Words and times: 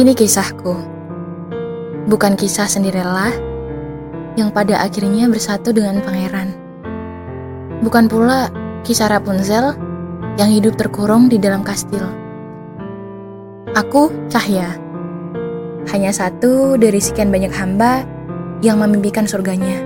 Ini 0.00 0.16
kisahku. 0.16 0.72
Bukan 2.08 2.32
kisah 2.32 2.64
Cinderella 2.64 3.28
yang 4.32 4.48
pada 4.48 4.80
akhirnya 4.80 5.28
bersatu 5.28 5.76
dengan 5.76 6.00
pangeran. 6.00 6.56
Bukan 7.84 8.08
pula 8.08 8.48
kisah 8.80 9.12
Rapunzel 9.12 9.76
yang 10.40 10.56
hidup 10.56 10.80
terkurung 10.80 11.28
di 11.28 11.36
dalam 11.36 11.60
kastil. 11.60 12.00
Aku 13.76 14.08
Cahya. 14.32 14.72
Hanya 15.92 16.16
satu 16.16 16.80
dari 16.80 16.96
sekian 16.96 17.28
banyak 17.28 17.52
hamba 17.52 18.00
yang 18.64 18.80
memimpikan 18.80 19.28
surganya. 19.28 19.84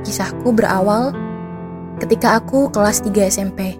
Kisahku 0.00 0.48
berawal 0.48 1.12
ketika 2.00 2.40
aku 2.40 2.72
kelas 2.72 3.04
3 3.04 3.28
SMP. 3.28 3.76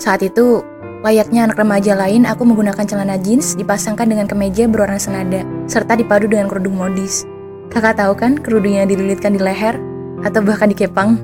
Saat 0.00 0.24
itu, 0.24 0.64
layaknya 1.02 1.50
anak 1.50 1.58
remaja 1.58 1.98
lain, 1.98 2.24
aku 2.24 2.46
menggunakan 2.46 2.86
celana 2.86 3.18
jeans 3.18 3.58
dipasangkan 3.58 4.06
dengan 4.06 4.30
kemeja 4.30 4.70
berwarna 4.70 5.02
senada, 5.02 5.42
serta 5.66 5.98
dipadu 5.98 6.30
dengan 6.30 6.46
kerudung 6.46 6.78
modis. 6.78 7.26
Kakak 7.74 7.98
tahu 7.98 8.14
kan 8.14 8.38
kerudungnya 8.38 8.86
dililitkan 8.86 9.34
di 9.34 9.42
leher, 9.42 9.76
atau 10.22 10.40
bahkan 10.40 10.70
dikepang? 10.70 11.18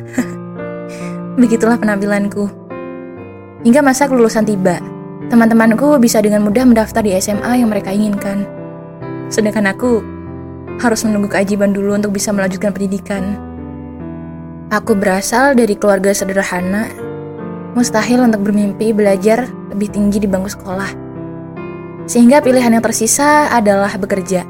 Begitulah 1.40 1.78
penampilanku. 1.78 2.50
Hingga 3.62 3.80
masa 3.82 4.10
kelulusan 4.10 4.46
tiba, 4.46 4.82
teman-temanku 5.30 5.94
bisa 6.02 6.18
dengan 6.18 6.42
mudah 6.42 6.66
mendaftar 6.66 7.02
di 7.02 7.14
SMA 7.18 7.62
yang 7.62 7.70
mereka 7.70 7.94
inginkan. 7.94 8.42
Sedangkan 9.30 9.70
aku 9.70 10.02
harus 10.82 11.02
menunggu 11.06 11.30
keajaiban 11.30 11.70
dulu 11.70 11.94
untuk 11.94 12.14
bisa 12.14 12.34
melanjutkan 12.34 12.74
pendidikan. 12.74 13.38
Aku 14.68 14.94
berasal 14.98 15.56
dari 15.56 15.74
keluarga 15.74 16.12
sederhana, 16.12 16.86
mustahil 17.76 18.24
untuk 18.24 18.44
bermimpi 18.44 18.92
belajar 18.92 19.48
lebih 19.72 19.88
tinggi 19.92 20.22
di 20.22 20.28
bangku 20.28 20.48
sekolah. 20.52 20.90
Sehingga 22.08 22.40
pilihan 22.40 22.72
yang 22.72 22.84
tersisa 22.84 23.52
adalah 23.52 23.92
bekerja. 24.00 24.44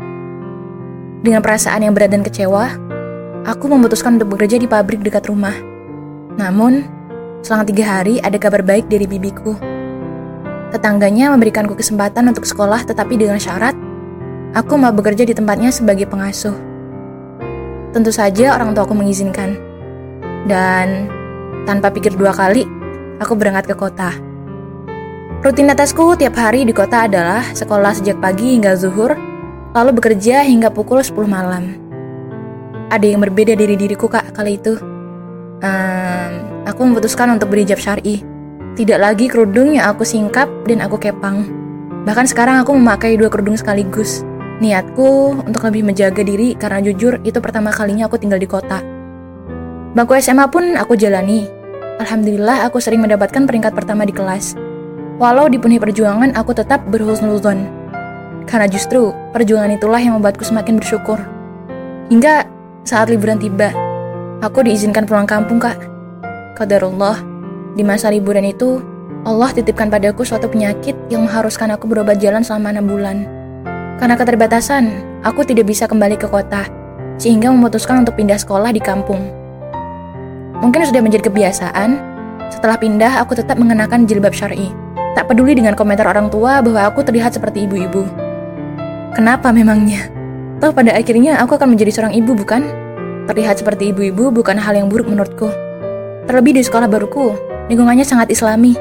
Dengan 1.19 1.43
perasaan 1.43 1.83
yang 1.83 1.95
berat 1.99 2.15
dan 2.15 2.23
kecewa, 2.23 2.79
aku 3.43 3.67
memutuskan 3.67 4.21
untuk 4.21 4.39
bekerja 4.39 4.63
di 4.63 4.71
pabrik 4.71 5.03
dekat 5.03 5.27
rumah. 5.27 5.55
Namun, 6.39 6.87
selang 7.43 7.67
tiga 7.67 7.99
hari 7.99 8.23
ada 8.23 8.39
kabar 8.39 8.63
baik 8.63 8.87
dari 8.87 9.11
bibiku. 9.11 9.59
Tetangganya 10.71 11.35
memberikanku 11.35 11.75
kesempatan 11.75 12.31
untuk 12.31 12.47
sekolah 12.47 12.85
tetapi 12.85 13.17
dengan 13.17 13.41
syarat 13.41 13.75
aku 14.53 14.77
mau 14.77 14.93
bekerja 14.95 15.25
di 15.27 15.35
tempatnya 15.35 15.75
sebagai 15.75 16.07
pengasuh. 16.07 16.55
Tentu 17.91 18.13
saja 18.13 18.55
orang 18.55 18.77
tua 18.77 18.85
aku 18.85 18.95
mengizinkan. 18.95 19.57
Dan 20.47 21.09
tanpa 21.67 21.91
pikir 21.91 22.15
dua 22.15 22.33
kali, 22.33 22.65
aku 23.19 23.35
berangkat 23.35 23.71
ke 23.71 23.75
kota. 23.79 24.11
Rutinitasku 25.39 26.19
tiap 26.19 26.35
hari 26.35 26.67
di 26.67 26.75
kota 26.75 27.07
adalah 27.07 27.47
sekolah 27.55 27.95
sejak 27.95 28.19
pagi 28.19 28.59
hingga 28.59 28.75
zuhur, 28.75 29.15
lalu 29.71 29.91
bekerja 29.95 30.43
hingga 30.43 30.75
pukul 30.75 30.99
10 30.99 31.15
malam. 31.31 31.79
Ada 32.91 33.07
yang 33.07 33.23
berbeda 33.23 33.55
dari 33.55 33.79
diriku 33.79 34.11
kak 34.11 34.35
kali 34.35 34.59
itu. 34.59 34.75
Um, 35.63 36.33
aku 36.67 36.81
memutuskan 36.83 37.31
untuk 37.39 37.55
berhijab 37.55 37.79
syari. 37.79 38.25
Tidak 38.75 38.99
lagi 38.99 39.31
kerudung 39.31 39.79
yang 39.79 39.91
aku 39.91 40.03
singkap 40.03 40.51
dan 40.67 40.83
aku 40.83 40.99
kepang. 40.99 41.47
Bahkan 42.03 42.27
sekarang 42.31 42.63
aku 42.63 42.75
memakai 42.75 43.15
dua 43.15 43.31
kerudung 43.31 43.55
sekaligus. 43.55 44.27
Niatku 44.59 45.39
untuk 45.47 45.63
lebih 45.71 45.87
menjaga 45.87 46.23
diri 46.27 46.59
karena 46.59 46.83
jujur 46.83 47.23
itu 47.23 47.39
pertama 47.39 47.71
kalinya 47.71 48.11
aku 48.11 48.19
tinggal 48.19 48.43
di 48.43 48.49
kota. 48.51 48.83
Bangku 49.95 50.19
SMA 50.19 50.51
pun 50.51 50.75
aku 50.75 50.99
jalani. 50.99 51.58
Alhamdulillah 51.99 52.63
aku 52.71 52.79
sering 52.79 53.03
mendapatkan 53.03 53.43
peringkat 53.43 53.75
pertama 53.75 54.07
di 54.07 54.15
kelas. 54.15 54.55
Walau 55.19 55.51
dipenuhi 55.51 55.83
perjuangan, 55.83 56.31
aku 56.39 56.55
tetap 56.55 56.87
berhusnuzon. 56.87 57.67
Karena 58.47 58.71
justru 58.71 59.11
perjuangan 59.35 59.75
itulah 59.75 59.99
yang 59.99 60.15
membuatku 60.15 60.47
semakin 60.47 60.79
bersyukur. 60.79 61.19
Hingga 62.07 62.47
saat 62.87 63.11
liburan 63.11 63.43
tiba, 63.43 63.75
aku 64.39 64.63
diizinkan 64.63 65.11
pulang 65.11 65.27
kampung, 65.27 65.59
Kak. 65.59 65.75
Qadarullah, 66.55 67.19
di 67.75 67.83
masa 67.83 68.15
liburan 68.15 68.47
itu, 68.47 68.79
Allah 69.27 69.51
titipkan 69.51 69.91
padaku 69.91 70.23
suatu 70.23 70.47
penyakit 70.47 70.95
yang 71.11 71.27
mengharuskan 71.27 71.75
aku 71.75 71.91
berobat 71.91 72.23
jalan 72.23 72.47
selama 72.47 72.79
enam 72.79 72.87
bulan. 72.87 73.27
Karena 73.99 74.15
keterbatasan, 74.15 75.03
aku 75.27 75.43
tidak 75.43 75.67
bisa 75.67 75.91
kembali 75.91 76.15
ke 76.15 76.31
kota, 76.31 76.63
sehingga 77.19 77.51
memutuskan 77.51 78.07
untuk 78.07 78.15
pindah 78.15 78.39
sekolah 78.39 78.71
di 78.71 78.79
kampung. 78.79 79.38
Mungkin 80.59 80.83
sudah 80.83 80.99
menjadi 80.99 81.31
kebiasaan, 81.31 81.91
setelah 82.51 82.75
pindah 82.81 83.23
aku 83.23 83.39
tetap 83.39 83.61
mengenakan 83.61 84.09
jilbab 84.09 84.35
syari. 84.35 84.75
Tak 85.15 85.31
peduli 85.31 85.55
dengan 85.55 85.79
komentar 85.79 86.07
orang 86.07 86.31
tua 86.31 86.59
bahwa 86.59 86.91
aku 86.91 87.07
terlihat 87.07 87.35
seperti 87.35 87.67
ibu-ibu. 87.67 88.03
Kenapa 89.15 89.55
memangnya? 89.55 90.11
Toh 90.59 90.75
pada 90.75 90.95
akhirnya 90.95 91.39
aku 91.39 91.55
akan 91.55 91.75
menjadi 91.75 91.95
seorang 91.95 92.15
ibu 92.19 92.35
bukan? 92.35 92.67
Terlihat 93.31 93.63
seperti 93.63 93.95
ibu-ibu 93.95 94.35
bukan 94.35 94.59
hal 94.59 94.75
yang 94.75 94.91
buruk 94.91 95.07
menurutku. 95.07 95.51
Terlebih 96.27 96.59
di 96.59 96.63
sekolah 96.67 96.91
baruku, 96.91 97.35
lingkungannya 97.71 98.03
sangat 98.03 98.33
islami. 98.33 98.75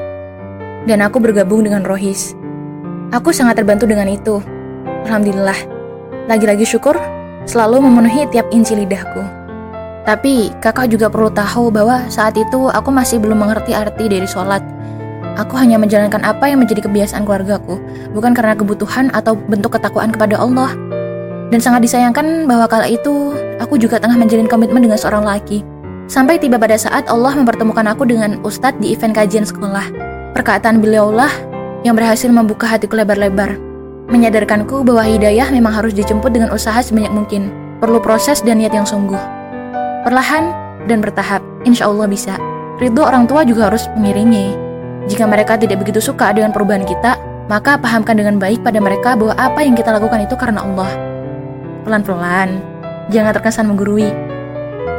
Dan 0.90 1.04
aku 1.04 1.22
bergabung 1.22 1.62
dengan 1.62 1.86
Rohis. 1.86 2.34
Aku 3.14 3.30
sangat 3.30 3.60
terbantu 3.60 3.86
dengan 3.86 4.10
itu. 4.10 4.42
Alhamdulillah. 5.06 5.56
Lagi-lagi 6.26 6.66
syukur 6.66 6.98
selalu 7.46 7.86
memenuhi 7.86 8.26
tiap 8.34 8.50
inci 8.50 8.74
lidahku. 8.74 9.37
Tapi 10.08 10.56
kakak 10.64 10.88
juga 10.88 11.12
perlu 11.12 11.28
tahu 11.28 11.68
bahwa 11.68 12.08
saat 12.08 12.32
itu 12.40 12.72
aku 12.72 12.88
masih 12.88 13.20
belum 13.20 13.44
mengerti 13.44 13.76
arti 13.76 14.08
dari 14.08 14.24
sholat 14.24 14.64
Aku 15.38 15.54
hanya 15.54 15.78
menjalankan 15.78 16.18
apa 16.26 16.50
yang 16.50 16.58
menjadi 16.58 16.82
kebiasaan 16.90 17.22
keluargaku, 17.22 17.78
bukan 18.10 18.34
karena 18.34 18.58
kebutuhan 18.58 19.06
atau 19.14 19.38
bentuk 19.38 19.78
ketakwaan 19.78 20.10
kepada 20.10 20.34
Allah. 20.34 20.74
Dan 21.54 21.62
sangat 21.62 21.86
disayangkan 21.86 22.50
bahwa 22.50 22.66
kala 22.66 22.90
itu, 22.90 23.38
aku 23.62 23.78
juga 23.78 24.02
tengah 24.02 24.18
menjalin 24.18 24.50
komitmen 24.50 24.82
dengan 24.82 24.98
seorang 24.98 25.22
laki. 25.22 25.62
Sampai 26.10 26.42
tiba 26.42 26.58
pada 26.58 26.74
saat 26.74 27.06
Allah 27.06 27.38
mempertemukan 27.38 27.86
aku 27.86 28.02
dengan 28.02 28.42
Ustadz 28.42 28.82
di 28.82 28.90
event 28.90 29.14
kajian 29.14 29.46
sekolah. 29.46 29.86
Perkataan 30.34 30.82
beliaulah 30.82 31.30
yang 31.86 31.94
berhasil 31.94 32.26
membuka 32.26 32.66
hatiku 32.66 32.98
lebar-lebar. 32.98 33.54
Menyadarkanku 34.10 34.82
bahwa 34.82 35.06
hidayah 35.06 35.54
memang 35.54 35.70
harus 35.70 35.94
dijemput 35.94 36.34
dengan 36.34 36.50
usaha 36.50 36.82
sebanyak 36.82 37.14
mungkin. 37.14 37.54
Perlu 37.78 38.02
proses 38.02 38.42
dan 38.42 38.58
niat 38.58 38.74
yang 38.74 38.88
sungguh. 38.88 39.37
Perlahan 40.06 40.54
dan 40.86 41.02
bertahap, 41.02 41.42
insya 41.66 41.90
Allah 41.90 42.06
bisa. 42.06 42.38
Ridho 42.78 43.02
orang 43.02 43.26
tua 43.26 43.42
juga 43.42 43.66
harus 43.66 43.90
mengiringi. 43.98 44.54
Jika 45.10 45.26
mereka 45.26 45.58
tidak 45.58 45.82
begitu 45.82 45.98
suka 45.98 46.30
dengan 46.30 46.54
perubahan 46.54 46.86
kita, 46.86 47.18
maka 47.50 47.74
pahamkan 47.74 48.14
dengan 48.14 48.38
baik 48.38 48.62
pada 48.62 48.78
mereka 48.78 49.18
bahwa 49.18 49.34
apa 49.34 49.64
yang 49.66 49.74
kita 49.74 49.90
lakukan 49.90 50.22
itu 50.22 50.38
karena 50.38 50.62
Allah. 50.62 50.90
Pelan-pelan, 51.82 52.62
jangan 53.10 53.32
terkesan 53.34 53.66
menggurui. 53.66 54.06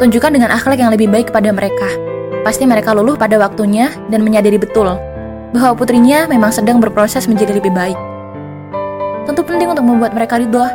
Tunjukkan 0.03 0.31
dengan 0.35 0.51
akhlak 0.51 0.81
yang 0.81 0.91
lebih 0.91 1.07
baik 1.07 1.31
kepada 1.31 1.53
mereka. 1.55 1.87
Pasti 2.43 2.67
mereka 2.67 2.91
luluh 2.91 3.15
pada 3.15 3.39
waktunya 3.39 3.91
dan 4.11 4.23
menyadari 4.23 4.59
betul 4.59 4.95
bahwa 5.53 5.73
putrinya 5.73 6.29
memang 6.29 6.53
sedang 6.53 6.77
berproses 6.77 7.25
menjadi 7.25 7.57
lebih 7.57 7.73
baik. 7.73 7.97
Tentu 9.25 9.41
penting 9.45 9.69
untuk 9.69 9.85
membuat 9.85 10.13
mereka 10.13 10.41
ridho, 10.41 10.65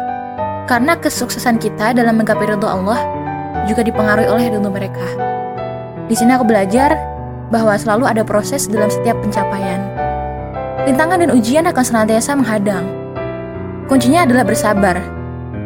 karena 0.70 0.94
kesuksesan 0.98 1.58
kita 1.58 1.92
dalam 1.92 2.18
menggapai 2.18 2.54
ridho 2.54 2.66
Allah 2.66 3.02
juga 3.64 3.84
dipengaruhi 3.84 4.28
oleh 4.28 4.52
ridho 4.52 4.70
mereka. 4.70 5.04
Di 6.08 6.14
sini 6.16 6.36
aku 6.36 6.44
belajar 6.44 6.96
bahwa 7.48 7.76
selalu 7.76 8.04
ada 8.08 8.22
proses 8.24 8.68
dalam 8.68 8.88
setiap 8.88 9.16
pencapaian. 9.20 9.80
Rintangan 10.84 11.24
dan 11.24 11.30
ujian 11.32 11.64
akan 11.64 11.84
senantiasa 11.84 12.36
menghadang. 12.36 12.84
Kuncinya 13.88 14.24
adalah 14.24 14.44
bersabar 14.44 14.96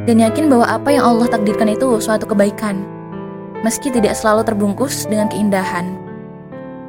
dan 0.08 0.24
yakin 0.24 0.48
bahwa 0.48 0.64
apa 0.64 0.88
yang 0.88 1.04
Allah 1.04 1.28
takdirkan 1.28 1.68
itu 1.68 2.00
suatu 2.00 2.24
kebaikan, 2.24 2.80
meski 3.60 3.92
tidak 3.92 4.16
selalu 4.16 4.40
terbungkus 4.40 5.04
dengan 5.04 5.28
keindahan. 5.28 6.00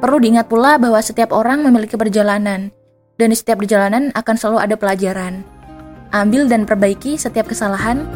Perlu 0.00 0.16
diingat 0.24 0.48
pula 0.48 0.80
bahwa 0.80 0.96
setiap 1.04 1.36
orang 1.36 1.60
memiliki 1.60 2.00
perjalanan, 2.00 2.72
dan 3.20 3.28
di 3.28 3.36
setiap 3.36 3.60
perjalanan 3.60 4.08
akan 4.16 4.34
selalu 4.40 4.58
ada 4.64 4.74
pelajaran. 4.80 5.44
Ambil 6.16 6.48
dan 6.48 6.64
perbaiki 6.64 7.20
setiap 7.20 7.52
kesalahan 7.52 8.08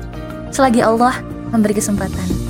selagi 0.48 0.80
Allah 0.80 1.20
memberi 1.52 1.76
kesempatan. 1.76 2.43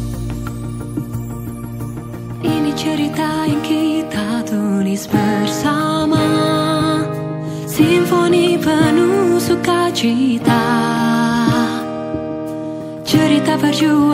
Bersama 5.02 6.22
Simfoni 7.66 8.54
penuh 8.54 9.42
sukacita. 9.42 10.62
Cerita 13.02 13.58
perjuangan 13.58 14.13